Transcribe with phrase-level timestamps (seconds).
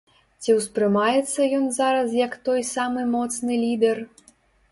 [0.43, 3.97] Ці ўспрымаецца ён зараз як той самы моцны лідэр?